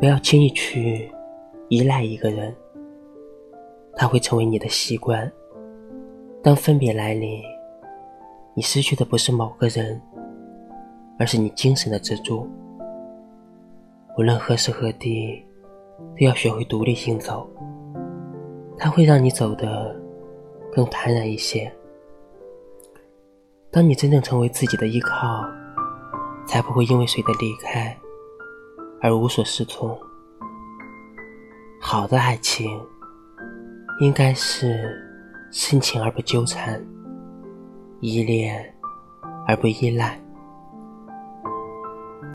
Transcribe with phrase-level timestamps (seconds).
[0.00, 1.12] 不要轻易去
[1.68, 2.56] 依赖一个人，
[3.94, 5.30] 他会成为你的习惯。
[6.42, 7.42] 当分别来临，
[8.54, 10.00] 你失去的不是某个人，
[11.18, 12.48] 而是你精神的支柱。
[14.16, 15.44] 无论何时何地，
[16.18, 17.46] 都要学会独立行走。
[18.78, 19.94] 它会让你走得
[20.72, 21.70] 更坦然一些。
[23.70, 25.44] 当你真正成为自己的依靠，
[26.46, 27.94] 才不会因为谁的离开
[29.02, 29.98] 而无所适从。
[31.80, 32.68] 好的爱情，
[34.00, 35.00] 应该是
[35.50, 36.84] 深情而不纠缠，
[38.00, 38.74] 依恋
[39.46, 40.20] 而不依赖。